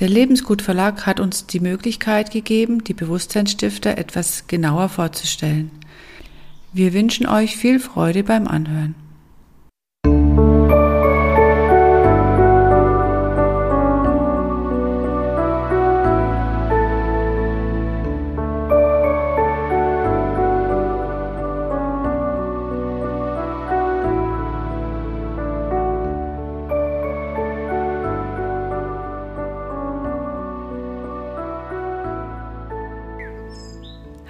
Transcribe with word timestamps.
Der 0.00 0.08
Lebensgut 0.08 0.62
Verlag 0.62 1.06
hat 1.06 1.18
uns 1.18 1.46
die 1.46 1.58
Möglichkeit 1.58 2.30
gegeben, 2.30 2.84
die 2.84 2.94
Bewusstseinsstifter 2.94 3.98
etwas 3.98 4.46
genauer 4.46 4.88
vorzustellen. 4.88 5.72
Wir 6.72 6.92
wünschen 6.92 7.26
euch 7.26 7.56
viel 7.56 7.80
Freude 7.80 8.22
beim 8.22 8.46
Anhören. 8.46 8.94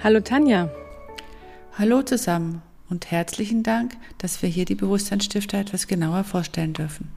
Hallo 0.01 0.21
Tanja. 0.21 0.69
Hallo 1.77 2.01
zusammen 2.03 2.61
und 2.89 3.11
herzlichen 3.11 3.63
Dank, 3.63 3.97
dass 4.17 4.41
wir 4.41 4.47
hier 4.47 4.63
die 4.63 4.75
Bewusstseinsstifter 4.75 5.57
etwas 5.57 5.87
genauer 5.87 6.23
vorstellen 6.23 6.71
dürfen. 6.71 7.11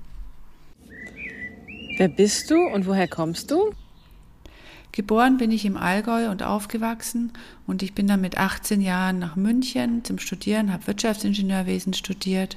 Wer 1.96 2.08
bist 2.08 2.50
du 2.50 2.56
und 2.56 2.88
woher 2.88 3.06
kommst 3.06 3.52
du? 3.52 3.72
Geboren 4.90 5.36
bin 5.36 5.52
ich 5.52 5.64
im 5.64 5.76
Allgäu 5.76 6.28
und 6.28 6.42
aufgewachsen 6.42 7.32
und 7.68 7.84
ich 7.84 7.94
bin 7.94 8.08
dann 8.08 8.20
mit 8.20 8.36
18 8.36 8.80
Jahren 8.80 9.20
nach 9.20 9.36
München 9.36 10.04
zum 10.04 10.18
Studieren, 10.18 10.72
habe 10.72 10.88
Wirtschaftsingenieurwesen 10.88 11.94
studiert 11.94 12.56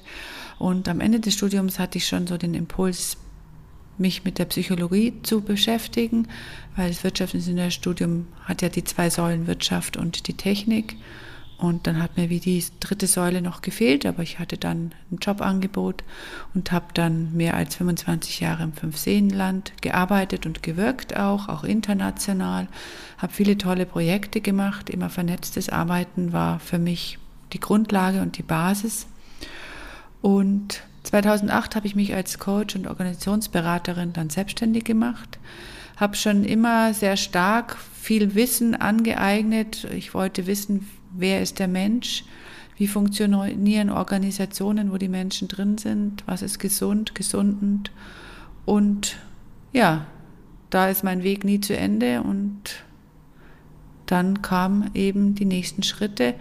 und 0.57 0.89
am 0.89 1.01
Ende 1.01 1.19
des 1.19 1.35
Studiums 1.35 1.77
hatte 1.77 1.99
ich 1.99 2.07
schon 2.07 2.25
so 2.25 2.37
den 2.37 2.55
Impuls, 2.55 3.17
mich 3.97 4.23
mit 4.23 4.39
der 4.39 4.45
Psychologie 4.45 5.13
zu 5.23 5.41
beschäftigen, 5.41 6.27
weil 6.75 6.89
das 6.89 7.03
Wirtschaftsingenieurstudium 7.03 8.27
hat 8.43 8.61
ja 8.61 8.69
die 8.69 8.83
zwei 8.83 9.09
Säulen 9.09 9.47
Wirtschaft 9.47 9.97
und 9.97 10.27
die 10.27 10.35
Technik. 10.35 10.95
Und 11.57 11.87
dann 11.87 12.01
hat 12.03 12.17
mir 12.17 12.29
wie 12.29 12.41
die 12.41 12.63
dritte 12.81 13.07
Säule 13.07 13.41
noch 13.41 13.61
gefehlt, 13.61 14.05
aber 14.05 14.23
ich 14.23 14.39
hatte 14.39 14.57
dann 14.57 14.93
ein 15.09 15.19
Jobangebot 15.21 16.03
und 16.53 16.73
habe 16.73 16.87
dann 16.93 17.33
mehr 17.33 17.53
als 17.53 17.75
25 17.75 18.41
Jahre 18.41 18.63
im 18.63 18.73
Fünfseenland 18.73 19.71
gearbeitet 19.81 20.45
und 20.45 20.63
gewirkt 20.63 21.15
auch, 21.15 21.47
auch 21.47 21.63
international, 21.63 22.67
habe 23.17 23.31
viele 23.31 23.57
tolle 23.57 23.85
Projekte 23.85 24.41
gemacht. 24.41 24.89
Immer 24.89 25.09
vernetztes 25.09 25.69
Arbeiten 25.69 26.33
war 26.33 26.59
für 26.59 26.77
mich 26.77 27.19
die 27.53 27.61
Grundlage 27.61 28.21
und 28.21 28.37
die 28.37 28.43
Basis. 28.43 29.07
Und 30.21 30.83
2008 31.05 31.75
habe 31.75 31.87
ich 31.87 31.95
mich 31.95 32.13
als 32.13 32.39
Coach 32.39 32.75
und 32.75 32.87
Organisationsberaterin 32.87 34.13
dann 34.13 34.29
selbstständig 34.29 34.83
gemacht, 34.83 35.39
habe 35.97 36.15
schon 36.15 36.43
immer 36.43 36.93
sehr 36.93 37.15
stark 37.15 37.77
viel 37.93 38.35
Wissen 38.35 38.75
angeeignet. 38.75 39.87
Ich 39.95 40.13
wollte 40.13 40.47
wissen, 40.47 40.89
wer 41.11 41.41
ist 41.41 41.59
der 41.59 41.67
Mensch, 41.67 42.25
wie 42.77 42.87
funktionieren 42.87 43.89
Organisationen, 43.89 44.91
wo 44.91 44.97
die 44.97 45.07
Menschen 45.07 45.47
drin 45.47 45.77
sind, 45.77 46.23
was 46.25 46.41
ist 46.41 46.59
gesund, 46.59 47.15
gesundend? 47.15 47.91
Und 48.65 49.17
ja, 49.71 50.07
da 50.69 50.89
ist 50.89 51.03
mein 51.03 51.23
Weg 51.23 51.45
nie 51.45 51.61
zu 51.61 51.77
Ende 51.77 52.21
und 52.21 52.83
dann 54.07 54.41
kamen 54.41 54.91
eben 54.93 55.35
die 55.35 55.45
nächsten 55.45 55.83
Schritte. 55.83 56.33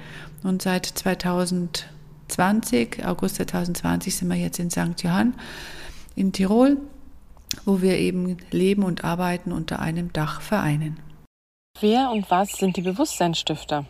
Und 0.42 0.62
seit 0.62 0.86
2000 0.86 1.86
20, 2.28 3.04
August 3.04 3.36
2020 3.36 4.16
sind 4.16 4.28
wir 4.28 4.36
jetzt 4.36 4.58
in 4.58 4.70
St. 4.70 5.02
Johann 5.02 5.34
in 6.16 6.32
Tirol, 6.32 6.78
wo 7.64 7.82
wir 7.82 7.98
eben 7.98 8.36
leben 8.50 8.82
und 8.82 9.04
arbeiten 9.04 9.52
unter 9.52 9.80
einem 9.80 10.12
Dach 10.12 10.40
vereinen. 10.40 10.98
Wer 11.80 12.10
und 12.10 12.30
was 12.30 12.52
sind 12.52 12.76
die 12.76 12.82
Bewusstseinsstifter? 12.82 13.86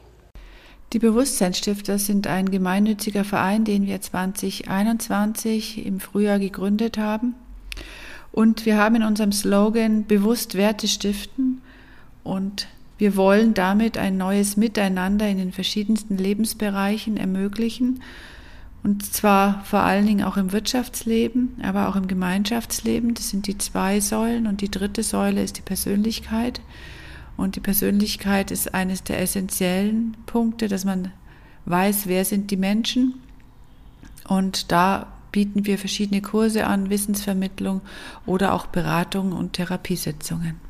Die 0.92 0.98
Bewusstseinsstifter 0.98 1.98
sind 1.98 2.26
ein 2.26 2.50
gemeinnütziger 2.50 3.24
Verein, 3.24 3.64
den 3.64 3.86
wir 3.86 4.00
2021 4.00 5.84
im 5.84 6.00
Frühjahr 6.00 6.38
gegründet 6.38 6.98
haben. 6.98 7.34
Und 8.32 8.64
wir 8.64 8.78
haben 8.78 8.96
in 8.96 9.02
unserem 9.02 9.32
Slogan 9.32 10.06
bewusst 10.06 10.54
Werte 10.54 10.88
stiften 10.88 11.62
und 12.22 12.68
wir 12.96 13.16
wollen 13.16 13.54
damit 13.54 13.98
ein 13.98 14.16
neues 14.16 14.56
Miteinander 14.56 15.28
in 15.28 15.38
den 15.38 15.52
verschiedensten 15.52 16.16
Lebensbereichen 16.16 17.16
ermöglichen. 17.16 18.00
Und 18.84 19.04
zwar 19.12 19.64
vor 19.64 19.80
allen 19.80 20.06
Dingen 20.06 20.24
auch 20.24 20.36
im 20.36 20.52
Wirtschaftsleben, 20.52 21.56
aber 21.62 21.88
auch 21.88 21.96
im 21.96 22.06
Gemeinschaftsleben. 22.06 23.14
Das 23.14 23.30
sind 23.30 23.46
die 23.46 23.58
zwei 23.58 24.00
Säulen. 24.00 24.46
Und 24.46 24.60
die 24.60 24.70
dritte 24.70 25.02
Säule 25.02 25.42
ist 25.42 25.56
die 25.56 25.62
Persönlichkeit. 25.62 26.60
Und 27.36 27.56
die 27.56 27.60
Persönlichkeit 27.60 28.50
ist 28.50 28.74
eines 28.74 29.02
der 29.02 29.20
essentiellen 29.20 30.16
Punkte, 30.26 30.68
dass 30.68 30.84
man 30.84 31.10
weiß, 31.64 32.06
wer 32.06 32.24
sind 32.24 32.50
die 32.50 32.56
Menschen. 32.56 33.14
Und 34.28 34.70
da 34.70 35.06
bieten 35.32 35.66
wir 35.66 35.78
verschiedene 35.78 36.22
Kurse 36.22 36.66
an, 36.66 36.90
Wissensvermittlung 36.90 37.80
oder 38.24 38.52
auch 38.52 38.66
Beratung 38.66 39.32
und 39.32 39.54
Therapiesitzungen. 39.54 40.60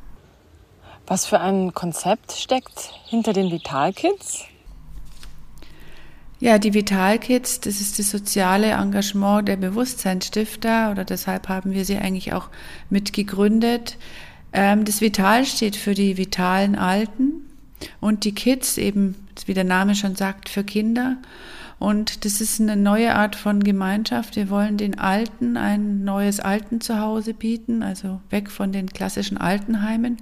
Was 1.07 1.27
für 1.27 1.39
ein 1.39 1.73
Konzept 1.73 2.31
steckt 2.31 2.91
hinter 3.05 3.33
den 3.33 3.51
Vitalkids? 3.51 4.45
Ja, 6.39 6.57
die 6.57 6.73
Vitalkids, 6.73 7.59
das 7.59 7.79
ist 7.79 7.99
das 7.99 8.09
soziale 8.09 8.71
Engagement 8.71 9.47
der 9.47 9.55
Bewusstseinsstifter 9.55 10.91
oder 10.91 11.05
deshalb 11.05 11.47
haben 11.47 11.71
wir 11.71 11.85
sie 11.85 11.97
eigentlich 11.97 12.33
auch 12.33 12.49
mit 12.89 13.13
gegründet. 13.13 13.97
Ähm, 14.51 14.83
das 14.83 14.99
Vital 14.99 15.45
steht 15.45 15.75
für 15.75 15.93
die 15.93 16.17
vitalen 16.17 16.75
Alten 16.75 17.49
und 18.01 18.25
die 18.25 18.33
Kids 18.33 18.77
eben, 18.77 19.15
wie 19.45 19.53
der 19.53 19.63
Name 19.63 19.95
schon 19.95 20.15
sagt, 20.15 20.49
für 20.49 20.63
Kinder. 20.63 21.17
Und 21.77 22.25
das 22.25 22.41
ist 22.41 22.59
eine 22.59 22.75
neue 22.75 23.15
Art 23.15 23.35
von 23.35 23.63
Gemeinschaft. 23.63 24.35
Wir 24.35 24.49
wollen 24.49 24.77
den 24.77 24.97
Alten 24.97 25.55
ein 25.55 26.03
neues 26.03 26.39
Altenzuhause 26.39 27.33
bieten, 27.33 27.83
also 27.83 28.21
weg 28.29 28.49
von 28.49 28.71
den 28.71 28.87
klassischen 28.87 29.37
Altenheimen 29.37 30.17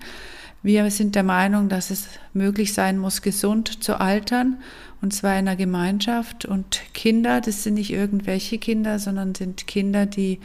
wir 0.63 0.90
sind 0.91 1.16
der 1.16 1.24
Meinung, 1.24 1.68
dass 1.69 1.91
es 1.91 2.07
möglich 2.34 2.74
sein 2.74 2.97
muss, 2.97 3.22
gesund 3.22 3.84
zu 3.84 4.00
altern, 4.00 4.57
und 5.01 5.13
zwar 5.13 5.34
in 5.34 5.40
einer 5.40 5.57
Gemeinschaft. 5.57 6.46
Und 6.46 6.81
Kinder, 6.94 7.41
das 7.41 7.63
sind 7.63 7.74
nicht 7.74 7.91
irgendwelche 7.91 8.57
Kinder, 8.57 8.97
sondern 8.97 9.35
sind 9.35 9.68
Kinder, 9.68 10.06
die 10.06 10.40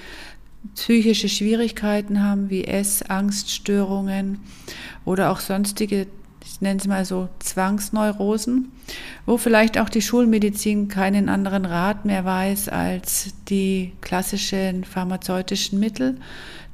psychische 0.74 1.28
Schwierigkeiten 1.28 2.22
haben, 2.22 2.50
wie 2.50 2.64
Ess-, 2.64 3.02
Angststörungen 3.02 4.40
oder 5.04 5.30
auch 5.30 5.38
sonstige, 5.38 6.08
ich 6.50 6.60
nenne 6.60 6.80
es 6.80 6.86
mal 6.86 7.04
so, 7.04 7.28
Zwangsneurosen, 7.40 8.72
wo 9.26 9.36
vielleicht 9.36 9.78
auch 9.78 9.88
die 9.88 10.02
Schulmedizin 10.02 10.88
keinen 10.88 11.28
anderen 11.28 11.64
Rat 11.64 12.04
mehr 12.04 12.24
weiß 12.24 12.68
als 12.68 13.34
die 13.48 13.92
klassischen 14.00 14.84
pharmazeutischen 14.84 15.78
Mittel. 15.78 16.16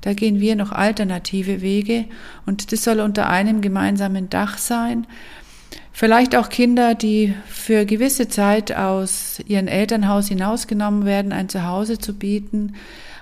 Da 0.00 0.12
gehen 0.12 0.38
wir 0.40 0.54
noch 0.54 0.70
alternative 0.70 1.60
Wege 1.60 2.04
und 2.46 2.72
das 2.72 2.84
soll 2.84 3.00
unter 3.00 3.28
einem 3.28 3.62
gemeinsamen 3.62 4.30
Dach 4.30 4.58
sein. 4.58 5.06
Vielleicht 5.92 6.36
auch 6.36 6.48
Kinder, 6.48 6.94
die 6.94 7.34
für 7.46 7.84
gewisse 7.84 8.28
Zeit 8.28 8.74
aus 8.74 9.40
ihrem 9.46 9.66
Elternhaus 9.66 10.28
hinausgenommen 10.28 11.04
werden, 11.04 11.32
ein 11.32 11.48
Zuhause 11.48 11.98
zu 11.98 12.14
bieten, 12.14 12.74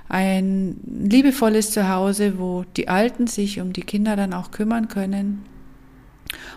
ein 0.08 0.76
liebevolles 0.86 1.70
Zuhause, 1.70 2.38
wo 2.38 2.64
die 2.76 2.88
Alten 2.88 3.26
sich 3.26 3.60
um 3.60 3.72
die 3.72 3.82
Kinder 3.82 4.16
dann 4.16 4.34
auch 4.34 4.50
kümmern 4.50 4.88
können. 4.88 5.51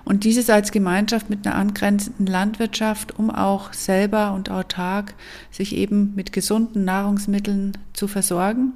Und 0.03 0.24
dieses 0.24 0.50
als 0.50 0.72
Gemeinschaft 0.72 1.30
mit 1.30 1.46
einer 1.46 1.56
angrenzenden 1.56 2.28
Landwirtschaft, 2.28 3.18
um 3.18 3.30
auch 3.30 3.74
selber 3.74 4.34
und 4.34 4.50
autark 4.50 5.16
sich 5.52 5.75
eben 5.75 6.13
mit 6.16 6.31
gesunden 6.31 6.86
Nahrungsmitteln 6.86 7.78
zu 7.94 8.08
versorgen. 8.08 8.74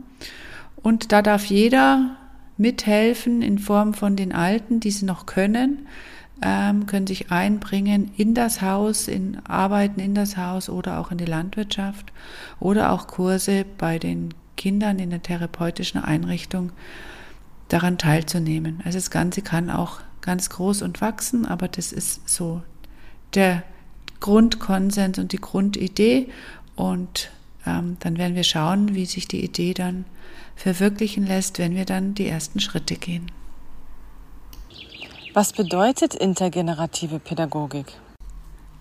Und 0.76 1.12
da 1.12 1.22
darf 1.22 1.46
jeder 1.46 2.18
mithelfen 2.58 3.42
in 3.42 3.60
Form 3.60 3.94
von 3.94 4.16
den 4.16 4.34
Alten, 4.34 4.80
die 4.80 4.92
sie 4.92 5.06
noch 5.06 5.26
können, 5.26 5.88
ähm, 6.42 6.86
können 6.86 7.08
sich 7.08 7.32
einbringen 7.32 8.12
in 8.16 8.34
das 8.34 8.62
Haus, 8.62 9.08
in 9.08 9.40
Arbeiten 9.46 10.00
in 10.00 10.16
das 10.16 10.38
Haus 10.38 10.70
oder 10.70 11.00
auch 11.00 11.12
in 11.12 11.18
die 11.18 11.26
Landwirtschaft 11.26 12.14
oder 12.60 12.92
auch 12.92 13.08
Kurse 13.08 13.66
bei 13.78 14.00
den 14.00 14.34
Kindern 14.56 15.00
in 15.00 15.10
der 15.10 15.22
therapeutischen 15.22 16.04
Einrichtung 16.04 16.72
daran 17.70 17.98
teilzunehmen. 17.98 18.82
Also 18.84 18.98
das 18.98 19.12
Ganze 19.12 19.42
kann 19.42 19.70
auch 19.70 20.02
ganz 20.22 20.50
groß 20.50 20.82
und 20.82 21.02
wachsen, 21.02 21.46
aber 21.46 21.68
das 21.68 21.92
ist 21.92 22.28
so 22.28 22.62
der 23.34 23.64
Grundkonsens 24.20 25.18
und 25.18 25.32
die 25.32 25.38
Grundidee 25.42 26.30
und 26.76 27.32
ähm, 27.66 27.98
dann 28.00 28.18
werden 28.18 28.36
wir 28.36 28.44
schauen, 28.44 28.96
wie 28.96 29.06
sich 29.06 29.28
die 29.28 29.44
Idee 29.44 29.74
dann 29.74 30.06
verwirklichen 30.56 31.26
lässt, 31.26 31.60
wenn 31.60 31.76
wir 31.76 31.86
dann 31.86 32.16
die 32.16 32.28
ersten 32.28 32.60
Schritte 32.60 32.96
gehen. 32.96 33.32
Was 35.34 35.54
bedeutet 35.54 36.16
intergenerative 36.16 37.20
Pädagogik? 37.20 37.86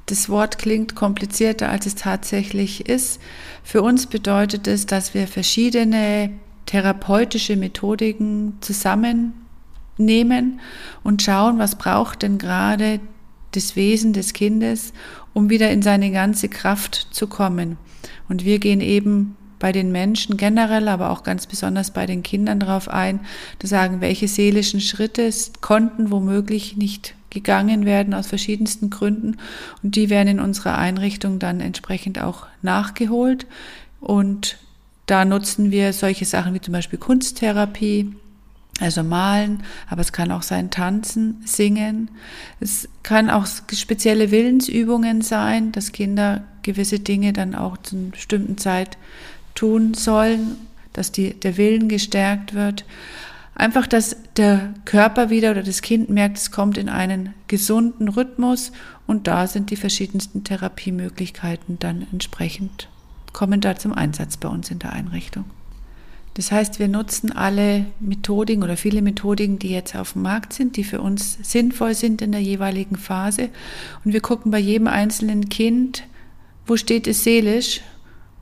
Das 0.07 0.31
Wort 0.31 0.59
klingt 0.59 0.95
komplizierter, 0.95 1.69
als 1.69 1.85
es 1.85 1.95
tatsächlich 1.95 2.89
ist. 2.89 3.21
Für 3.63 3.83
uns 3.83 4.07
bedeutet 4.07 4.67
es, 4.67 4.87
dass 4.87 5.13
wir 5.13 5.29
verschiedene 5.29 6.31
therapeutische 6.65 7.57
Methodiken 7.57 8.57
zusammen 8.61 9.48
nehmen 9.99 10.61
und 11.03 11.23
schauen, 11.23 11.59
was 11.59 11.77
braucht 11.77 12.23
denn 12.23 12.39
gerade 12.39 13.01
das 13.53 13.77
Wesen 13.77 14.13
des 14.13 14.33
Kindes, 14.33 14.93
um 15.33 15.51
wieder 15.51 15.71
in 15.71 15.83
seine 15.83 16.11
ganze 16.11 16.49
Kraft 16.49 17.09
zu 17.11 17.27
kommen. 17.27 17.77
Und 18.29 18.45
wir 18.45 18.59
gehen 18.59 18.81
eben 18.81 19.37
bei 19.59 19.73
den 19.73 19.91
Menschen 19.91 20.37
generell, 20.37 20.89
aber 20.89 21.11
auch 21.11 21.25
ganz 21.25 21.47
besonders 21.47 21.93
bei 21.93 22.07
den 22.07 22.23
Kindern 22.23 22.61
darauf 22.61 22.89
ein, 22.89 23.21
zu 23.59 23.67
sagen, 23.67 24.01
welche 24.01 24.29
seelischen 24.29 24.81
Schritte 24.81 25.31
konnten 25.61 26.11
womöglich 26.11 26.77
nicht 26.77 27.15
gegangen 27.31 27.85
werden 27.85 28.15
aus 28.15 28.27
verschiedensten 28.27 28.89
Gründen 28.89 29.37
und 29.83 29.97
die 29.97 30.09
werden 30.09 30.29
in 30.29 30.41
unserer 30.41 30.79
Einrichtung 30.79 31.39
dann 31.39 31.61
entsprechend 31.61 32.21
auch 32.21 32.47
nachgeholt 32.63 33.47
und 34.01 34.57
da 35.07 35.25
nutzen 35.25 35.71
wir 35.71 35.93
solche 35.93 36.25
Sachen 36.25 36.55
wie 36.55 36.61
zum 36.61 36.73
Beispiel 36.73 36.99
Kunsttherapie, 36.99 38.15
also 38.81 39.03
malen, 39.03 39.63
aber 39.89 40.01
es 40.01 40.13
kann 40.13 40.31
auch 40.31 40.43
sein 40.43 40.71
tanzen, 40.71 41.43
singen. 41.45 42.11
Es 42.61 42.89
kann 43.03 43.31
auch 43.31 43.47
spezielle 43.73 44.31
Willensübungen 44.31 45.21
sein, 45.21 45.73
dass 45.73 45.93
Kinder 45.93 46.45
gewisse 46.63 47.01
Dinge 47.01 47.33
dann 47.33 47.55
auch 47.55 47.77
zu 47.79 47.97
einer 47.97 48.11
bestimmten 48.11 48.59
Zeit 48.59 48.99
tun 49.55 49.95
sollen, 49.95 50.57
dass 50.93 51.13
die, 51.13 51.35
der 51.35 51.57
Willen 51.57 51.89
gestärkt 51.89 52.55
wird. 52.55 52.85
Einfach, 53.55 53.89
dass 53.89 54.17
der 54.37 54.73
Körper 54.85 55.31
wieder 55.31 55.51
oder 55.51 55.65
das 55.65 55.83
Kind 55.83 56.11
merkt, 56.11 56.39
es 56.39 56.53
kommt 56.53 56.79
in 56.79 56.89
einen 56.89 57.35
gesunden 57.49 58.09
Rhythmus 58.09 58.71
und 59.09 59.27
da 59.27 59.49
sind 59.49 59.71
die 59.71 59.77
verschiedensten 59.77 60.45
Therapiemöglichkeiten 60.45 61.79
dann 61.81 62.07
entsprechend, 62.13 62.89
kommen 63.33 63.61
da 63.61 63.75
zum 63.75 63.93
Einsatz 63.93 64.37
bei 64.37 64.49
uns 64.49 64.71
in 64.71 64.79
der 64.79 64.93
Einrichtung. 64.93 65.45
Das 66.39 66.51
heißt, 66.53 66.79
wir 66.79 66.87
nutzen 66.87 67.33
alle 67.33 67.87
Methodiken 67.99 68.63
oder 68.63 68.77
viele 68.77 69.03
Methodiken, 69.03 69.59
die 69.59 69.71
jetzt 69.71 69.97
auf 69.97 70.13
dem 70.13 70.23
Markt 70.23 70.53
sind, 70.53 70.77
die 70.77 70.85
für 70.85 71.01
uns 71.01 71.37
sinnvoll 71.43 71.97
sind 71.97 72.23
in 72.23 72.31
der 72.31 72.41
jeweiligen 72.41 72.95
Phase. 72.95 73.49
Und 74.05 74.13
wir 74.13 74.21
gucken 74.21 74.53
bei 74.53 74.61
jedem 74.61 74.87
einzelnen 74.87 75.49
Kind, 75.49 76.05
wo 76.65 76.77
steht 76.77 77.09
es 77.09 77.25
seelisch 77.25 77.81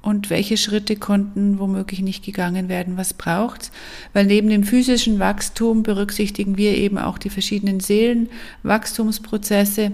und 0.02 0.28
welche 0.28 0.58
Schritte 0.58 0.96
konnten 0.96 1.58
womöglich 1.58 2.02
nicht 2.02 2.22
gegangen 2.22 2.68
werden, 2.68 2.98
was 2.98 3.14
braucht's? 3.14 3.72
Weil 4.12 4.26
neben 4.26 4.50
dem 4.50 4.64
physischen 4.64 5.18
Wachstum 5.18 5.82
berücksichtigen 5.82 6.58
wir 6.58 6.76
eben 6.76 6.98
auch 6.98 7.16
die 7.16 7.30
verschiedenen 7.30 7.80
Seelenwachstumsprozesse, 7.80 9.92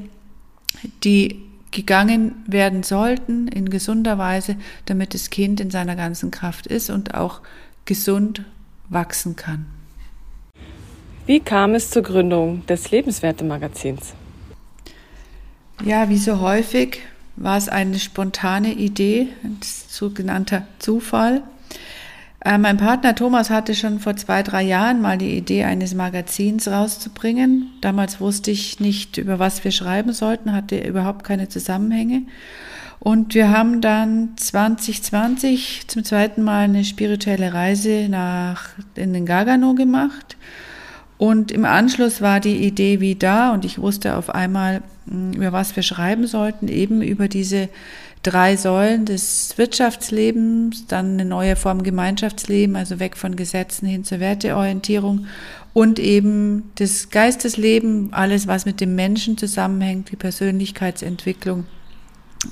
die 1.05 1.41
gegangen 1.71 2.35
werden 2.49 2.83
sollten 2.83 3.47
in 3.47 3.71
gesunder 3.71 4.19
Weise, 4.19 4.57
damit 4.87 5.15
das 5.15 5.31
Kind 5.31 5.61
in 5.61 5.71
seiner 5.71 5.95
ganzen 5.95 6.33
Kraft 6.33 6.67
ist 6.67 6.91
und 6.91 7.15
auch 7.15 7.43
gesund 7.85 8.45
wachsen 8.89 9.37
kann. 9.37 9.67
Wie 11.27 11.41
kam 11.41 11.75
es 11.75 11.91
zur 11.91 12.03
Gründung 12.03 12.67
des 12.67 12.91
Lebenswerte-Magazins? 12.91 14.15
Ja, 15.85 16.09
wie 16.09 16.19
so 16.19 16.41
häufig 16.41 17.01
war 17.37 17.57
es 17.57 17.69
eine 17.69 17.99
spontane 17.99 18.73
Idee, 18.73 19.29
ein 19.43 19.59
sogenannter 19.63 20.67
Zufall. 20.79 21.43
Äh, 22.45 22.59
mein 22.59 22.77
Partner 22.77 23.15
Thomas 23.15 23.51
hatte 23.51 23.75
schon 23.75 24.01
vor 24.01 24.17
zwei, 24.17 24.43
drei 24.43 24.63
Jahren 24.63 25.01
mal 25.01 25.17
die 25.17 25.37
Idee 25.37 25.65
eines 25.65 25.95
Magazins 25.95 26.67
rauszubringen. 26.67 27.71
Damals 27.81 28.21
wusste 28.21 28.51
ich 28.51 28.81
nicht, 28.81 29.17
über 29.17 29.39
was 29.39 29.63
wir 29.63 29.71
schreiben 29.71 30.13
sollten, 30.13 30.53
hatte 30.53 30.79
überhaupt 30.79 31.25
keine 31.25 31.49
Zusammenhänge. 31.49 32.23
Und 33.05 33.35
wir 33.35 33.51
haben 33.51 33.81
dann 33.81 34.35
2020 34.37 35.89
zum 35.89 36.05
zweiten 36.05 36.45
Mal 36.45 36.67
eine 36.67 36.85
spirituelle 36.85 37.53
Reise 37.53 38.07
nach, 38.09 38.69
in 38.95 39.13
den 39.13 39.27
Gargano 39.27 39.75
gemacht. 39.75 40.37
Und 41.19 41.51
im 41.51 41.65
Anschluss 41.65 42.21
war 42.21 42.39
die 42.39 42.65
Idee 42.65 43.01
wie 43.01 43.17
da 43.17 43.53
und 43.53 43.65
ich 43.65 43.81
wusste 43.81 44.17
auf 44.17 44.33
einmal, 44.33 44.83
hm, 45.09 45.33
über 45.33 45.51
was 45.51 45.75
wir 45.75 45.83
schreiben 45.83 46.29
sollten, 46.29 46.69
eben 46.69 47.03
über 47.03 47.27
diese 47.27 47.69
drei 48.23 48.57
Säulen 48.57 49.05
des 49.05 49.59
Wirtschaftslebens, 49.59 50.87
dann 50.87 51.15
eine 51.15 51.25
neue 51.25 51.57
Form 51.57 51.83
Gemeinschaftsleben, 51.83 52.77
also 52.77 53.01
weg 53.01 53.17
von 53.17 53.35
Gesetzen 53.35 53.85
hin 53.89 54.05
zur 54.05 54.21
Werteorientierung 54.21 55.27
und 55.73 55.99
eben 55.99 56.71
das 56.77 57.11
Geistesleben, 57.11 58.13
alles 58.13 58.47
was 58.47 58.65
mit 58.65 58.81
dem 58.81 58.95
Menschen 58.95 59.37
zusammenhängt, 59.37 60.13
die 60.13 60.17
Persönlichkeitsentwicklung 60.17 61.67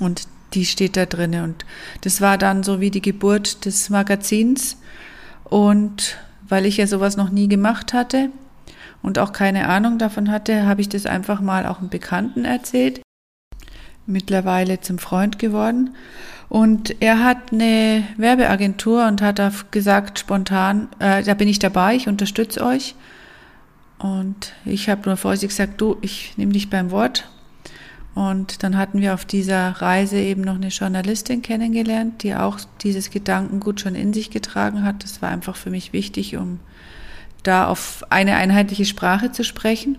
und 0.01 0.27
die 0.53 0.65
steht 0.65 0.97
da 0.97 1.05
drinne 1.05 1.43
und 1.43 1.65
das 2.01 2.21
war 2.21 2.37
dann 2.37 2.63
so 2.63 2.79
wie 2.79 2.91
die 2.91 3.01
Geburt 3.01 3.65
des 3.65 3.89
Magazins 3.89 4.77
und 5.43 6.17
weil 6.47 6.65
ich 6.65 6.77
ja 6.77 6.87
sowas 6.87 7.17
noch 7.17 7.29
nie 7.29 7.47
gemacht 7.47 7.93
hatte 7.93 8.29
und 9.01 9.17
auch 9.19 9.33
keine 9.33 9.67
Ahnung 9.67 9.97
davon 9.97 10.29
hatte, 10.29 10.65
habe 10.65 10.81
ich 10.81 10.89
das 10.89 11.05
einfach 11.05 11.41
mal 11.41 11.65
auch 11.65 11.79
einem 11.79 11.89
Bekannten 11.89 12.45
erzählt. 12.45 13.01
Mittlerweile 14.05 14.81
zum 14.81 14.97
Freund 14.97 15.39
geworden. 15.39 15.95
Und 16.49 17.01
er 17.01 17.23
hat 17.23 17.53
eine 17.53 18.03
Werbeagentur 18.17 19.07
und 19.07 19.21
hat 19.21 19.71
gesagt 19.71 20.19
spontan, 20.19 20.89
äh, 20.99 21.23
da 21.23 21.33
bin 21.33 21.47
ich 21.47 21.59
dabei, 21.59 21.95
ich 21.95 22.07
unterstütze 22.07 22.65
euch. 22.65 22.95
Und 23.99 24.53
ich 24.65 24.89
habe 24.89 25.03
nur 25.05 25.17
vorsichtig 25.17 25.49
gesagt, 25.49 25.79
du, 25.79 25.97
ich 26.01 26.33
nehme 26.37 26.51
dich 26.51 26.69
beim 26.69 26.91
Wort 26.91 27.29
und 28.13 28.63
dann 28.63 28.77
hatten 28.77 28.99
wir 28.99 29.13
auf 29.13 29.23
dieser 29.23 29.69
Reise 29.69 30.17
eben 30.17 30.41
noch 30.41 30.55
eine 30.55 30.67
Journalistin 30.67 31.41
kennengelernt, 31.41 32.23
die 32.23 32.35
auch 32.35 32.59
dieses 32.81 33.09
Gedankengut 33.09 33.79
schon 33.79 33.95
in 33.95 34.13
sich 34.13 34.31
getragen 34.31 34.83
hat. 34.83 35.03
Das 35.03 35.21
war 35.21 35.29
einfach 35.29 35.55
für 35.55 35.69
mich 35.69 35.93
wichtig, 35.93 36.35
um 36.35 36.59
da 37.43 37.67
auf 37.67 38.03
eine 38.09 38.35
einheitliche 38.35 38.85
Sprache 38.85 39.31
zu 39.31 39.43
sprechen. 39.43 39.97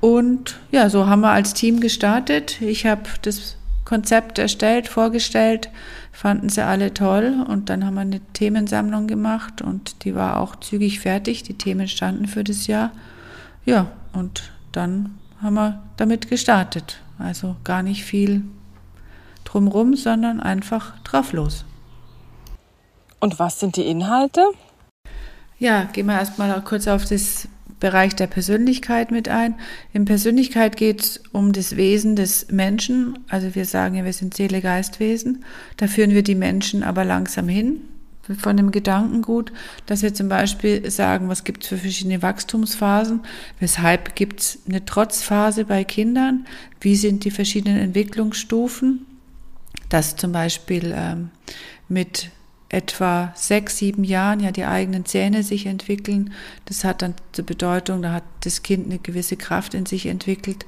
Und 0.00 0.58
ja, 0.72 0.90
so 0.90 1.06
haben 1.06 1.20
wir 1.20 1.30
als 1.30 1.54
Team 1.54 1.80
gestartet. 1.80 2.60
Ich 2.60 2.84
habe 2.84 3.02
das 3.22 3.56
Konzept 3.84 4.38
erstellt, 4.38 4.88
vorgestellt, 4.88 5.70
fanden 6.10 6.48
sie 6.48 6.64
alle 6.64 6.94
toll 6.94 7.44
und 7.48 7.70
dann 7.70 7.84
haben 7.84 7.94
wir 7.94 8.00
eine 8.00 8.20
Themensammlung 8.32 9.06
gemacht 9.06 9.62
und 9.62 10.04
die 10.04 10.14
war 10.14 10.40
auch 10.40 10.56
zügig 10.56 11.00
fertig. 11.00 11.44
Die 11.44 11.54
Themen 11.54 11.86
standen 11.86 12.26
für 12.26 12.44
das 12.44 12.66
Jahr. 12.66 12.90
Ja, 13.64 13.92
und 14.12 14.50
dann 14.72 15.14
haben 15.44 15.54
wir 15.54 15.82
damit 15.96 16.28
gestartet. 16.28 17.00
Also 17.18 17.56
gar 17.62 17.82
nicht 17.82 18.04
viel 18.04 18.42
drumrum, 19.44 19.94
sondern 19.94 20.40
einfach 20.40 20.98
drauf 21.04 21.32
los. 21.32 21.64
Und 23.20 23.38
was 23.38 23.60
sind 23.60 23.76
die 23.76 23.86
Inhalte? 23.86 24.44
Ja, 25.58 25.84
gehen 25.84 26.06
wir 26.06 26.14
erstmal 26.14 26.60
kurz 26.62 26.88
auf 26.88 27.04
das 27.04 27.48
Bereich 27.78 28.16
der 28.16 28.26
Persönlichkeit 28.26 29.10
mit 29.10 29.28
ein. 29.28 29.54
In 29.92 30.04
Persönlichkeit 30.04 30.76
geht 30.76 31.00
es 31.02 31.22
um 31.32 31.52
das 31.52 31.76
Wesen 31.76 32.16
des 32.16 32.50
Menschen. 32.50 33.18
Also 33.28 33.54
wir 33.54 33.64
sagen 33.64 33.94
ja, 33.94 34.04
wir 34.04 34.12
sind 34.12 34.34
Seele, 34.34 34.60
Geistwesen. 34.60 35.44
Da 35.76 35.86
führen 35.86 36.10
wir 36.10 36.22
die 36.22 36.34
Menschen 36.34 36.82
aber 36.82 37.04
langsam 37.04 37.48
hin 37.48 37.82
von 38.38 38.56
dem 38.56 38.70
Gedankengut, 38.70 39.52
dass 39.86 40.02
wir 40.02 40.14
zum 40.14 40.28
Beispiel 40.28 40.90
sagen, 40.90 41.28
was 41.28 41.44
gibt 41.44 41.62
es 41.62 41.68
für 41.68 41.78
verschiedene 41.78 42.22
Wachstumsphasen, 42.22 43.20
weshalb 43.60 44.16
gibt 44.16 44.40
es 44.40 44.58
eine 44.68 44.84
Trotzphase 44.84 45.64
bei 45.64 45.84
Kindern, 45.84 46.46
wie 46.80 46.96
sind 46.96 47.24
die 47.24 47.30
verschiedenen 47.30 47.78
Entwicklungsstufen, 47.78 49.06
dass 49.88 50.16
zum 50.16 50.32
Beispiel 50.32 50.94
ähm, 50.96 51.30
mit 51.88 52.30
etwa 52.70 53.32
sechs, 53.36 53.78
sieben 53.78 54.02
Jahren 54.04 54.40
ja 54.40 54.50
die 54.50 54.64
eigenen 54.64 55.04
Zähne 55.04 55.42
sich 55.42 55.66
entwickeln. 55.66 56.32
Das 56.64 56.82
hat 56.82 57.02
dann 57.02 57.14
zur 57.32 57.46
Bedeutung, 57.46 58.02
da 58.02 58.12
hat 58.14 58.24
das 58.40 58.62
Kind 58.62 58.86
eine 58.86 58.98
gewisse 58.98 59.36
Kraft 59.36 59.74
in 59.74 59.86
sich 59.86 60.06
entwickelt. 60.06 60.66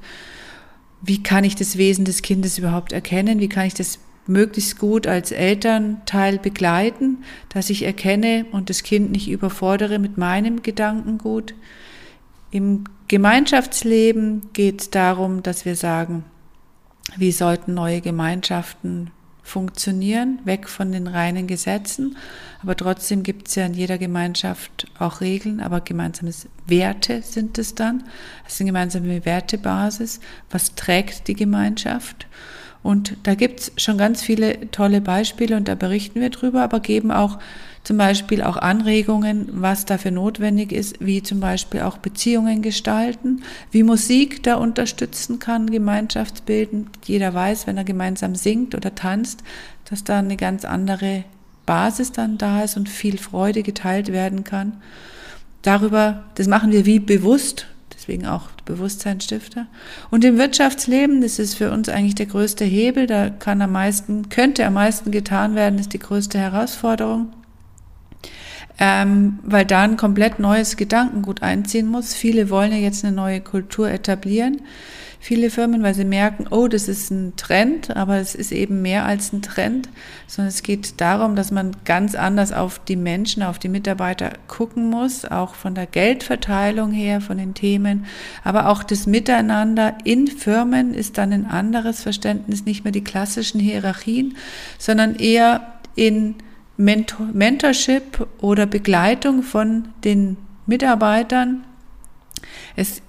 Wie 1.01 1.21
kann 1.21 1.43
ich 1.43 1.55
das 1.55 1.77
Wesen 1.77 2.05
des 2.05 2.21
Kindes 2.21 2.57
überhaupt 2.57 2.93
erkennen? 2.93 3.39
Wie 3.39 3.49
kann 3.49 3.65
ich 3.65 3.73
das 3.73 3.99
möglichst 4.27 4.77
gut 4.79 5.07
als 5.07 5.31
Elternteil 5.31 6.39
begleiten, 6.39 7.23
dass 7.49 7.69
ich 7.69 7.83
erkenne 7.83 8.45
und 8.51 8.69
das 8.69 8.83
Kind 8.83 9.11
nicht 9.11 9.29
überfordere 9.29 9.99
mit 9.99 10.17
meinem 10.17 10.61
Gedankengut. 10.61 11.53
Im 12.51 12.85
Gemeinschaftsleben 13.07 14.49
geht 14.53 14.81
es 14.81 14.89
darum, 14.89 15.43
dass 15.43 15.65
wir 15.65 15.75
sagen, 15.75 16.25
wie 17.15 17.31
sollten 17.31 17.73
neue 17.73 18.01
Gemeinschaften 18.01 19.11
funktionieren, 19.47 20.39
weg 20.43 20.67
von 20.67 20.91
den 20.91 21.07
reinen 21.07 21.47
Gesetzen. 21.47 22.17
Aber 22.61 22.75
trotzdem 22.75 23.23
gibt 23.23 23.47
es 23.47 23.55
ja 23.55 23.65
in 23.65 23.73
jeder 23.73 23.97
Gemeinschaft 23.97 24.87
auch 24.99 25.21
Regeln, 25.21 25.61
aber 25.61 25.79
gemeinsame 25.79 26.31
Werte 26.65 27.21
sind 27.21 27.57
es 27.57 27.73
dann. 27.73 28.03
Es 28.45 28.55
ist 28.55 28.61
eine 28.61 28.69
gemeinsame 28.69 29.23
Wertebasis. 29.25 30.19
Was 30.49 30.75
trägt 30.75 31.29
die 31.29 31.33
Gemeinschaft? 31.33 32.27
Und 32.83 33.17
da 33.23 33.35
gibt's 33.35 33.71
schon 33.77 33.97
ganz 33.97 34.21
viele 34.21 34.71
tolle 34.71 35.01
Beispiele 35.01 35.57
und 35.57 35.67
da 35.67 35.75
berichten 35.75 36.21
wir 36.21 36.29
drüber, 36.29 36.61
aber 36.61 36.79
geben 36.79 37.11
auch 37.11 37.39
zum 37.83 37.97
Beispiel 37.97 38.41
auch 38.41 38.57
Anregungen, 38.57 39.47
was 39.51 39.85
dafür 39.85 40.11
notwendig 40.11 40.73
ist, 40.73 40.97
wie 40.99 41.23
zum 41.23 41.39
Beispiel 41.39 41.79
auch 41.81 41.97
Beziehungen 41.97 42.61
gestalten, 42.61 43.43
wie 43.71 43.83
Musik 43.83 44.43
da 44.43 44.55
unterstützen 44.55 45.39
kann, 45.39 45.71
gemeinschaftsbildend. 45.71 46.89
Jeder 47.05 47.33
weiß, 47.33 47.65
wenn 47.65 47.77
er 47.77 47.85
gemeinsam 47.85 48.35
singt 48.35 48.75
oder 48.75 48.93
tanzt, 48.93 49.41
dass 49.89 50.03
da 50.03 50.19
eine 50.19 50.35
ganz 50.35 50.65
andere 50.65 51.23
Basis 51.65 52.11
dann 52.11 52.37
da 52.37 52.63
ist 52.63 52.75
und 52.75 52.89
viel 52.89 53.17
Freude 53.17 53.63
geteilt 53.63 54.11
werden 54.11 54.43
kann. 54.43 54.81
darüber, 55.61 56.23
das 56.35 56.47
machen 56.47 56.71
wir 56.71 56.85
wie 56.85 56.99
bewusst, 56.99 57.67
deswegen 58.07 58.25
auch 58.25 58.49
Bewusstseinsstifter. 58.65 59.67
Und 60.09 60.23
im 60.23 60.37
Wirtschaftsleben, 60.37 61.21
das 61.21 61.39
ist 61.39 61.55
für 61.55 61.71
uns 61.71 61.89
eigentlich 61.89 62.15
der 62.15 62.25
größte 62.27 62.63
Hebel, 62.63 63.05
da 63.05 63.29
kann 63.29 63.61
am 63.61 63.73
meisten, 63.73 64.29
könnte 64.29 64.65
am 64.65 64.73
meisten 64.73 65.11
getan 65.11 65.55
werden, 65.55 65.77
ist 65.77 65.93
die 65.93 65.99
größte 65.99 66.39
Herausforderung. 66.39 67.33
Ähm, 68.79 69.39
weil 69.41 69.65
da 69.65 69.81
ein 69.81 69.97
komplett 69.97 70.37
neues 70.37 70.77
Gedankengut 70.77 71.41
einziehen 71.41 71.87
muss. 71.87 72.13
Viele 72.13 72.51
wollen 72.51 72.71
ja 72.71 72.77
jetzt 72.77 73.03
eine 73.03 73.15
neue 73.15 73.41
Kultur 73.41 73.89
etablieren 73.89 74.61
viele 75.19 75.49
Firmen, 75.49 75.83
weil 75.83 75.93
sie 75.93 76.05
merken, 76.05 76.45
oh, 76.49 76.67
das 76.67 76.87
ist 76.87 77.11
ein 77.11 77.35
Trend, 77.35 77.95
aber 77.95 78.17
es 78.17 78.35
ist 78.35 78.51
eben 78.51 78.81
mehr 78.81 79.05
als 79.05 79.33
ein 79.33 79.41
Trend, 79.41 79.89
sondern 80.27 80.49
es 80.49 80.63
geht 80.63 81.01
darum, 81.01 81.35
dass 81.35 81.51
man 81.51 81.75
ganz 81.85 82.15
anders 82.15 82.51
auf 82.51 82.79
die 82.79 82.95
Menschen, 82.95 83.43
auf 83.43 83.59
die 83.59 83.69
Mitarbeiter 83.69 84.33
gucken 84.47 84.89
muss, 84.89 85.25
auch 85.25 85.55
von 85.55 85.75
der 85.75 85.85
Geldverteilung 85.85 86.91
her, 86.91 87.21
von 87.21 87.37
den 87.37 87.53
Themen, 87.53 88.05
aber 88.43 88.69
auch 88.69 88.83
das 88.83 89.07
Miteinander 89.07 89.97
in 90.03 90.27
Firmen 90.27 90.93
ist 90.93 91.17
dann 91.17 91.33
ein 91.33 91.45
anderes 91.45 92.03
Verständnis, 92.03 92.65
nicht 92.65 92.83
mehr 92.83 92.93
die 92.93 93.03
klassischen 93.03 93.59
Hierarchien, 93.59 94.37
sondern 94.77 95.15
eher 95.15 95.73
in 95.95 96.35
Mentor 96.77 97.27
Mentorship 97.33 98.27
oder 98.39 98.67
Begleitung 98.67 99.41
von 99.41 99.89
den 100.03 100.37
Mitarbeitern. 100.67 101.63
Es 102.75 103.01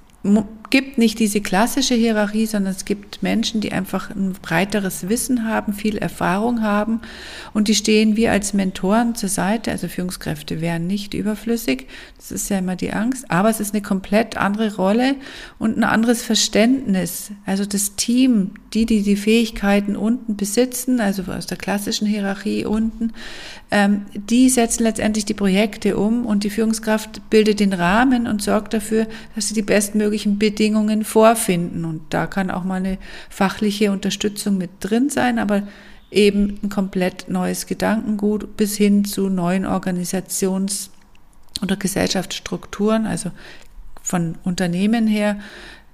gibt 0.70 0.98
nicht 0.98 1.18
diese 1.18 1.40
klassische 1.40 1.94
Hierarchie, 1.94 2.46
sondern 2.46 2.72
es 2.72 2.84
gibt 2.84 3.22
Menschen, 3.22 3.60
die 3.60 3.72
einfach 3.72 4.10
ein 4.10 4.32
breiteres 4.32 5.08
Wissen 5.08 5.44
haben, 5.44 5.72
viel 5.72 5.96
Erfahrung 5.96 6.62
haben 6.62 7.00
und 7.54 7.68
die 7.68 7.74
stehen 7.74 8.16
wir 8.16 8.32
als 8.32 8.54
Mentoren 8.54 9.14
zur 9.14 9.28
Seite. 9.28 9.70
Also 9.70 9.88
Führungskräfte 9.88 10.60
wären 10.60 10.86
nicht 10.86 11.14
überflüssig, 11.14 11.86
das 12.16 12.32
ist 12.32 12.50
ja 12.50 12.58
immer 12.58 12.76
die 12.76 12.92
Angst, 12.92 13.30
aber 13.30 13.50
es 13.50 13.60
ist 13.60 13.74
eine 13.74 13.82
komplett 13.82 14.36
andere 14.36 14.76
Rolle 14.76 15.16
und 15.58 15.76
ein 15.76 15.84
anderes 15.84 16.22
Verständnis. 16.22 17.30
Also 17.46 17.64
das 17.64 17.96
Team, 17.96 18.52
die, 18.74 18.86
die 18.86 19.02
die 19.02 19.16
Fähigkeiten 19.16 19.96
unten 19.96 20.36
besitzen, 20.36 21.00
also 21.00 21.22
aus 21.30 21.46
der 21.46 21.58
klassischen 21.58 22.06
Hierarchie 22.06 22.64
unten, 22.64 23.12
ähm, 23.70 24.06
die 24.14 24.48
setzen 24.48 24.84
letztendlich 24.84 25.26
die 25.26 25.34
Projekte 25.34 25.96
um 25.98 26.24
und 26.24 26.42
die 26.44 26.50
Führungskraft 26.50 27.28
bildet 27.28 27.60
den 27.60 27.74
Rahmen 27.74 28.26
und 28.26 28.42
sorgt 28.42 28.72
dafür, 28.72 29.06
dass 29.34 29.48
sie 29.48 29.54
die 29.54 29.62
bestmöglichen 29.62 30.38
Bedingungen 30.38 31.04
vorfinden. 31.04 31.84
Und 31.84 32.02
da 32.10 32.26
kann 32.26 32.50
auch 32.50 32.64
mal 32.64 32.76
eine 32.76 32.98
fachliche 33.28 33.92
Unterstützung 33.92 34.56
mit 34.56 34.70
drin 34.80 35.10
sein, 35.10 35.38
aber 35.38 35.64
eben 36.10 36.58
ein 36.62 36.70
komplett 36.70 37.28
neues 37.28 37.66
Gedankengut 37.66 38.56
bis 38.56 38.76
hin 38.76 39.04
zu 39.04 39.28
neuen 39.28 39.66
Organisations- 39.66 40.90
oder 41.62 41.76
Gesellschaftsstrukturen, 41.76 43.04
also 43.04 43.30
von 44.02 44.36
Unternehmen 44.44 45.06
her, 45.06 45.38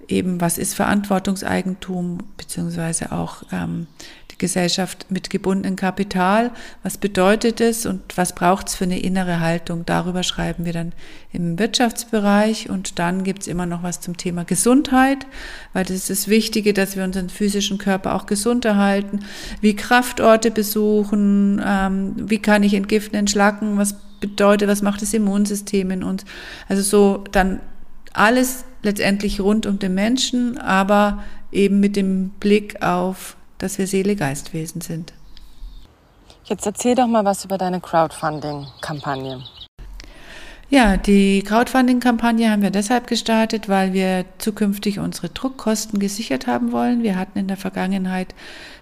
eben 0.07 0.41
was 0.41 0.59
ist 0.59 0.75
Verantwortungseigentum, 0.75 2.19
beziehungsweise 2.37 3.11
auch 3.11 3.43
ähm, 3.51 3.89
die 4.35 4.39
Gesellschaft 4.39 5.07
mit 5.11 5.31
gebundenem 5.31 5.77
Kapital. 5.77 6.51
Was 6.83 6.99
bedeutet 6.99 7.61
es 7.61 7.87
und 7.87 8.03
was 8.17 8.35
braucht 8.35 8.69
es 8.69 8.75
für 8.75 8.85
eine 8.85 9.01
innere 9.01 9.41
Haltung? 9.41 9.87
Darüber 9.87 10.23
schreiben 10.23 10.65
wir 10.65 10.73
dann 10.73 10.93
im 11.33 11.59
Wirtschaftsbereich 11.59 12.69
und 12.69 12.99
dann 12.99 13.25
gibt 13.25 13.43
es 13.43 13.49
immer 13.49 13.67
noch 13.67 13.83
was 13.83 14.01
zum 14.01 14.17
Thema 14.17 14.45
Gesundheit, 14.45 15.27
weil 15.73 15.85
das 15.85 15.97
ist 15.97 16.11
das 16.11 16.29
Wichtige, 16.29 16.73
dass 16.73 16.97
wir 16.97 17.05
unseren 17.05 17.31
physischen 17.31 17.79
Körper 17.79 18.15
auch 18.15 18.27
gesund 18.27 18.65
erhalten, 18.65 19.21
wie 19.61 19.77
Kraftorte 19.77 20.51
besuchen, 20.51 21.63
ähm, 21.65 22.15
wie 22.17 22.39
kann 22.39 22.63
ich 22.63 22.75
entgiften, 22.75 23.19
entschlacken, 23.19 23.79
was 23.79 23.97
bedeutet, 24.21 24.69
was 24.69 24.83
macht 24.83 25.03
das 25.03 25.15
Immunsystem 25.15 25.91
in 25.91 26.03
uns. 26.03 26.25
Also 26.69 26.83
so 26.83 27.25
dann 27.31 27.61
alles 28.13 28.65
letztendlich 28.83 29.41
rund 29.41 29.67
um 29.67 29.79
den 29.79 29.95
Menschen, 29.95 30.59
aber 30.59 31.23
eben 31.53 31.81
mit 31.81 31.97
dem 31.97 32.31
Blick 32.41 32.83
auf 32.83 33.37
dass 33.65 33.79
wir 33.79 33.87
Seele-Geistwesen 33.87 34.83
sind. 34.83 35.15
Jetzt 36.45 36.67
erzähl 36.67 36.95
doch 36.95 37.07
mal 37.07 37.25
was 37.25 37.45
über 37.45 37.57
deine 37.57 37.81
Crowdfunding-Kampagne. 37.81 39.43
Ja, 40.69 40.97
die 40.99 41.43
Crowdfunding-Kampagne 41.43 42.51
haben 42.51 42.63
wir 42.63 42.71
deshalb 42.71 43.07
gestartet, 43.07 43.69
weil 43.69 43.95
wir 43.95 44.27
zukünftig 44.39 44.99
unsere 44.99 45.31
Druckkosten 45.31 45.99
gesichert 45.99 46.47
haben 46.47 46.73
wollen. 46.73 47.03
Wir 47.03 47.17
hatten 47.17 47.39
in 47.39 47.49
der 47.49 47.57
Vergangenheit 47.57 48.35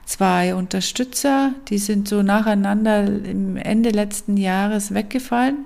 zwei 0.04 0.54
Unterstützer, 0.54 1.52
die 1.68 1.78
sind 1.78 2.08
so 2.08 2.22
nacheinander 2.22 3.04
im 3.04 3.56
Ende 3.56 3.90
letzten 3.90 4.36
Jahres 4.36 4.94
weggefallen. 4.94 5.64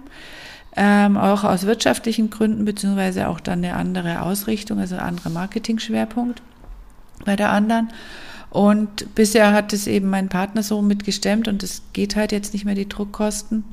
Ähm, 0.77 1.17
auch 1.17 1.43
aus 1.43 1.65
wirtschaftlichen 1.65 2.29
Gründen, 2.29 2.67
beziehungsweise 2.67 3.29
auch 3.29 3.41
dann 3.41 3.65
eine 3.65 3.75
andere 3.77 4.21
Ausrichtung, 4.21 4.79
also 4.79 4.97
ein 4.97 5.01
anderer 5.01 5.31
Marketing-Schwerpunkt 5.31 6.43
bei 7.25 7.35
der 7.35 7.51
anderen. 7.51 7.89
Und 8.51 9.15
bisher 9.15 9.53
hat 9.53 9.73
es 9.73 9.87
eben 9.87 10.09
mein 10.09 10.29
Partner 10.29 10.63
so 10.63 10.81
mitgestemmt 10.83 11.49
und 11.49 11.63
es 11.63 11.83
geht 11.93 12.17
halt 12.17 12.33
jetzt 12.33 12.53
nicht 12.53 12.65
mehr 12.65 12.75
die 12.75 12.89
Druckkosten. 12.89 13.65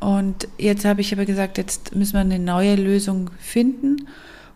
Und 0.00 0.48
jetzt 0.58 0.84
habe 0.84 1.00
ich 1.00 1.12
aber 1.12 1.24
gesagt, 1.24 1.58
jetzt 1.58 1.94
müssen 1.94 2.14
wir 2.14 2.20
eine 2.20 2.38
neue 2.38 2.76
Lösung 2.76 3.30
finden. 3.38 4.06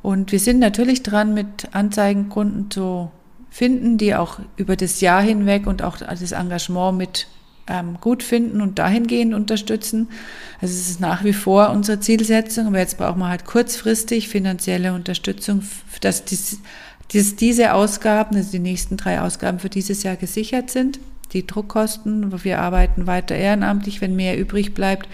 Und 0.03 0.33
wir 0.33 0.39
sind 0.39 0.59
natürlich 0.59 1.03
dran, 1.03 1.35
mit 1.35 1.69
Anzeigenkunden 1.73 2.71
zu 2.71 3.11
finden, 3.51 3.99
die 3.99 4.15
auch 4.15 4.39
über 4.57 4.77
das 4.77 5.01
Jahr 5.01 5.23
hinweg 5.23 5.67
und 5.67 5.83
auch 5.83 5.99
das 5.99 6.33
Engagement 6.33 6.99
mit 6.99 7.27
ähm, 7.67 7.99
gut 8.01 8.23
finden 8.23 8.61
und 8.61 8.79
dahingehend 8.79 9.35
unterstützen. 9.35 10.09
Also 10.61 10.75
es 10.75 10.91
ist 10.91 11.01
nach 11.01 11.25
wie 11.25 11.33
vor 11.33 11.71
unsere 11.71 12.01
Zielsetzung, 12.01 12.67
aber 12.67 12.79
jetzt 12.79 12.99
brauchen 12.99 13.19
wir 13.19 13.29
halt 13.29 13.45
kurzfristig 13.45 14.29
finanzielle 14.29 14.93
Unterstützung, 14.93 15.63
dass 16.01 16.25
dies 16.25 16.61
dass 17.13 17.37
diese 17.37 17.75
Ausgaben, 17.75 18.37
also 18.37 18.53
die 18.53 18.59
nächsten 18.59 18.97
drei 18.97 19.21
Ausgaben 19.21 19.59
für 19.59 19.69
dieses 19.69 20.03
Jahr 20.03 20.17
gesichert 20.17 20.71
sind. 20.71 21.01
Die 21.33 21.47
Druckkosten, 21.47 22.45
wir 22.45 22.61
arbeiten 22.61 23.07
weiter 23.07 23.37
ehrenamtlich. 23.37 24.01
Wenn 24.01 24.17
mehr 24.17 24.39
übrig 24.39 24.75
bleibt, 24.75 25.09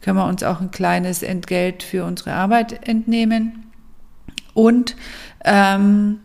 können 0.00 0.16
wir 0.16 0.26
uns 0.26 0.42
auch 0.42 0.60
ein 0.60 0.70
kleines 0.70 1.22
Entgelt 1.22 1.82
für 1.82 2.04
unsere 2.04 2.32
Arbeit 2.32 2.88
entnehmen. 2.88 3.64
Und 4.54 4.96
ähm, 5.44 6.20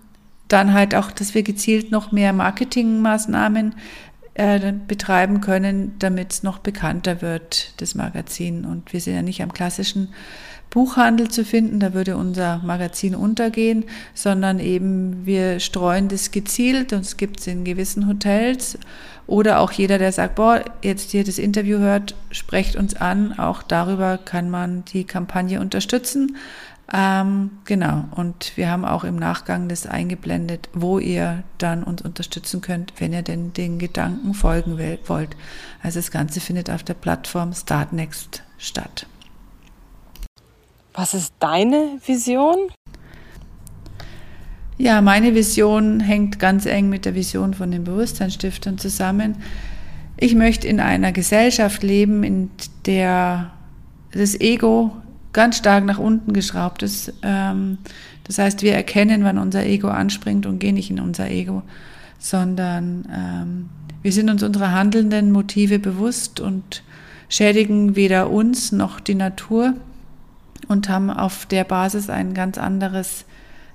dann 0.47 0.73
halt 0.73 0.95
auch, 0.95 1.11
dass 1.11 1.33
wir 1.33 1.43
gezielt 1.43 1.91
noch 1.91 2.11
mehr 2.11 2.33
Marketingmaßnahmen 2.33 3.75
äh, 4.35 4.73
betreiben 4.87 5.41
können, 5.41 5.95
damit 5.99 6.33
es 6.33 6.43
noch 6.43 6.59
bekannter 6.59 7.21
wird, 7.21 7.73
das 7.81 7.95
Magazin. 7.95 8.65
Und 8.65 8.93
wir 8.93 9.01
sind 9.01 9.15
ja 9.15 9.21
nicht 9.21 9.41
am 9.41 9.53
klassischen 9.53 10.09
Buchhandel 10.75 11.29
zu 11.29 11.45
finden, 11.45 11.79
da 11.79 11.93
würde 11.93 12.17
unser 12.17 12.57
Magazin 12.57 13.15
untergehen, 13.15 13.85
sondern 14.13 14.59
eben 14.59 15.25
wir 15.25 15.61
streuen 15.61 16.09
das 16.09 16.31
gezielt 16.31 16.91
und 16.91 16.99
es 16.99 17.15
gibt 17.15 17.39
es 17.39 17.47
in 17.47 17.63
gewissen 17.63 18.09
Hotels 18.09 18.77
oder 19.25 19.61
auch 19.61 19.71
jeder, 19.71 19.99
der 19.99 20.11
sagt, 20.11 20.35
boah, 20.35 20.65
jetzt 20.81 21.11
hier 21.11 21.23
das 21.23 21.37
Interview 21.37 21.77
hört, 21.79 22.13
sprecht 22.29 22.75
uns 22.75 22.93
an, 22.93 23.39
auch 23.39 23.63
darüber 23.63 24.17
kann 24.17 24.49
man 24.49 24.83
die 24.83 25.05
Kampagne 25.05 25.61
unterstützen. 25.61 26.35
Ähm, 26.91 27.51
genau, 27.63 28.03
und 28.11 28.51
wir 28.57 28.69
haben 28.69 28.83
auch 28.83 29.05
im 29.05 29.15
Nachgang 29.15 29.69
das 29.69 29.87
eingeblendet, 29.87 30.67
wo 30.73 30.99
ihr 30.99 31.43
dann 31.57 31.85
uns 31.85 32.01
unterstützen 32.01 32.59
könnt, 32.59 32.91
wenn 32.97 33.13
ihr 33.13 33.21
denn 33.21 33.53
den 33.53 33.79
Gedanken 33.79 34.33
folgen 34.33 34.77
wollt. 35.05 35.37
Also 35.81 35.99
das 35.99 36.11
Ganze 36.11 36.41
findet 36.41 36.69
auf 36.69 36.83
der 36.83 36.95
Plattform 36.95 37.53
Startnext 37.53 38.43
statt. 38.57 39.07
Was 40.95 41.13
ist 41.13 41.33
deine 41.39 41.99
Vision? 42.05 42.55
Ja, 44.77 45.01
meine 45.01 45.35
Vision 45.35 45.99
hängt 45.99 46.39
ganz 46.39 46.65
eng 46.65 46.87
mit 46.87 47.03
der 47.03 47.15
Vision 47.15 47.53
von 47.53 47.69
den 47.69 47.83
Bewusstseinsstiftern 47.83 48.77
zusammen. 48.77 49.35
Ich 50.15 50.35
möchte 50.35 50.69
in 50.69 50.79
einer 50.79 51.11
Gesellschaft 51.11 51.83
leben, 51.83 52.23
in 52.23 52.49
der 52.85 53.51
das 54.13 54.39
Ego 54.39 54.95
ganz 55.33 55.57
stark 55.57 55.83
nach 55.83 55.99
unten 55.99 56.31
geschraubt 56.31 56.81
ist. 56.81 57.13
Ähm, 57.23 57.77
das 58.23 58.37
heißt, 58.37 58.61
wir 58.61 58.73
erkennen, 58.73 59.25
wann 59.25 59.37
unser 59.37 59.65
Ego 59.65 59.89
anspringt 59.89 60.45
und 60.45 60.59
gehen 60.59 60.75
nicht 60.75 60.89
in 60.89 61.01
unser 61.01 61.29
Ego, 61.29 61.61
sondern 62.19 63.05
ähm, 63.13 63.69
wir 64.01 64.13
sind 64.13 64.29
uns 64.29 64.43
unserer 64.43 64.71
handelnden 64.71 65.33
Motive 65.33 65.77
bewusst 65.77 66.39
und 66.39 66.83
schädigen 67.27 67.97
weder 67.97 68.29
uns 68.29 68.71
noch 68.71 69.01
die 69.01 69.15
Natur 69.15 69.73
und 70.67 70.89
haben 70.89 71.09
auf 71.09 71.45
der 71.45 71.63
Basis 71.63 72.09
ein 72.09 72.33
ganz 72.33 72.57
anderes 72.57 73.25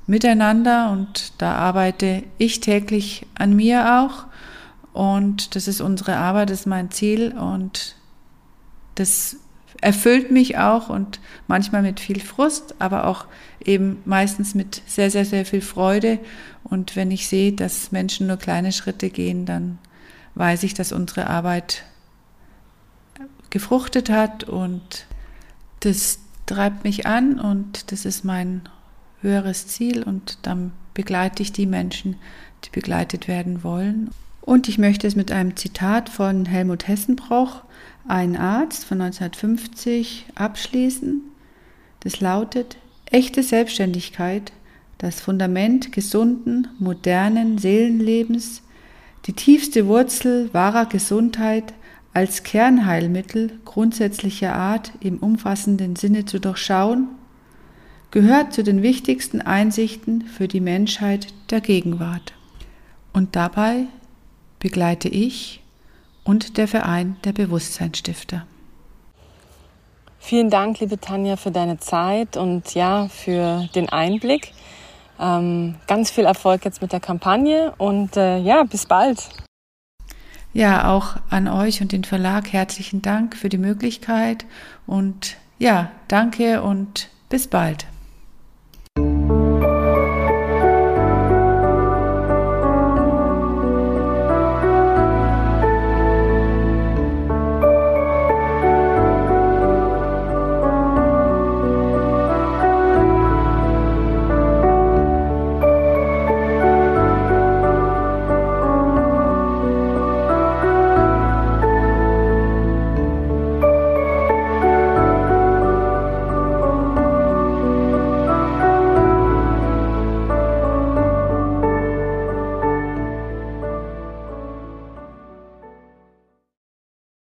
Miteinander. 0.07 0.91
Und 0.91 1.33
da 1.39 1.55
arbeite 1.55 2.23
ich 2.39 2.61
täglich 2.61 3.27
an 3.35 3.55
mir 3.55 4.01
auch. 4.01 4.27
Und 4.93 5.55
das 5.55 5.69
ist 5.69 5.81
unsere 5.81 6.17
Arbeit, 6.17 6.51
das 6.51 6.61
ist 6.61 6.67
mein 6.67 6.91
Ziel. 6.91 7.33
Und 7.39 7.97
das 8.97 9.37
erfüllt 9.81 10.31
mich 10.31 10.59
auch 10.59 10.89
und 10.89 11.21
manchmal 11.47 11.83
mit 11.83 12.01
viel 12.01 12.21
Frust, 12.21 12.75
aber 12.79 13.07
auch 13.07 13.27
eben 13.65 14.03
meistens 14.05 14.55
mit 14.55 14.83
sehr, 14.87 15.11
sehr, 15.11 15.25
sehr 15.25 15.47
viel 15.47 15.63
Freude. 15.63 16.19
Und 16.65 16.97
wenn 16.97 17.11
ich 17.11 17.29
sehe, 17.29 17.53
dass 17.53 17.93
Menschen 17.93 18.27
nur 18.27 18.37
kleine 18.37 18.73
Schritte 18.73 19.11
gehen, 19.11 19.47
dann 19.47 19.79
weiß 20.35 20.63
ich, 20.65 20.75
dass 20.75 20.93
unsere 20.93 21.29
Arbeit 21.29 21.85
gefruchtet 23.51 24.11
hat 24.11 24.45
und 24.45 25.07
das 25.81 26.21
treibt 26.51 26.83
mich 26.85 27.07
an 27.07 27.39
und 27.39 27.93
das 27.93 28.05
ist 28.05 28.25
mein 28.25 28.63
höheres 29.23 29.69
Ziel 29.69 30.03
und 30.03 30.39
dann 30.43 30.73
begleite 30.95 31.43
ich 31.43 31.53
die 31.53 31.67
Menschen, 31.67 32.17
die 32.65 32.71
begleitet 32.71 33.29
werden 33.29 33.63
wollen. 33.63 34.11
Und 34.41 34.69
ich 34.69 34.77
möchte 34.77 35.07
es 35.07 35.15
mit 35.15 35.31
einem 35.31 35.57
Zitat 35.57 36.09
von 36.09 36.47
Helmut 36.47 36.89
Hessenbroch, 36.89 37.63
ein 38.09 38.37
Arzt 38.37 38.85
von 38.85 39.01
1950, 39.01 40.27
abschließen. 40.35 41.23
Das 42.01 42.21
lautet, 42.21 42.79
echte 43.07 43.43
Selbstständigkeit, 43.45 44.53
das 44.99 45.21
Fundament 45.21 45.93
gesunden, 45.93 46.67
modernen 46.79 47.59
Seelenlebens, 47.59 48.63
die 49.27 49.35
tiefste 49.35 49.87
Wurzel 49.87 50.53
wahrer 50.53 50.87
Gesundheit 50.87 51.75
als 52.13 52.43
Kernheilmittel 52.43 53.59
grundsätzlicher 53.65 54.55
Art 54.55 54.93
im 55.01 55.19
umfassenden 55.19 55.97
Sinne 55.97 56.25
zu 56.25 56.41
durchschauen, 56.41 57.09
gehört 58.11 58.53
zu 58.53 58.65
den 58.65 58.83
wichtigsten 58.83 59.41
Einsichten 59.41 60.23
für 60.23 60.49
die 60.49 60.61
Menschheit 60.61 61.29
der 61.51 61.61
Gegenwart. 61.61 62.33
Und 63.13 63.37
dabei 63.37 63.85
begleite 64.59 65.09
ich 65.09 65.61
und 66.25 66.59
der 66.59 66.69
Verein 66.69 67.17
der 67.25 67.33
Bewusstseinsstifter. 67.33 68.47
Vielen 70.19 70.51
Dank, 70.51 70.81
liebe 70.81 71.01
Tanja, 71.01 71.37
für 71.37 71.51
deine 71.51 71.79
Zeit 71.79 72.37
und 72.37 72.75
ja, 72.75 73.09
für 73.09 73.69
den 73.75 73.89
Einblick. 73.89 74.53
Ähm, 75.19 75.77
ganz 75.87 76.11
viel 76.11 76.25
Erfolg 76.25 76.65
jetzt 76.65 76.83
mit 76.83 76.93
der 76.93 77.01
Kampagne 77.01 77.73
und 77.79 78.17
äh, 78.17 78.39
ja, 78.39 78.65
bis 78.65 78.87
bald. 78.87 79.29
Ja, 80.53 80.91
auch 80.91 81.17
an 81.31 81.47
euch 81.47 81.81
und 81.81 81.93
den 81.93 82.05
Verlag 82.05 82.53
herzlichen 82.53 83.03
Dank 83.03 83.37
für 83.37 83.49
die 83.49 83.59
Möglichkeit 83.59 84.45
und 84.87 85.37
ja, 85.59 85.93
danke 86.09 86.63
und 86.63 87.09
bis 87.29 87.47
bald. 87.47 87.87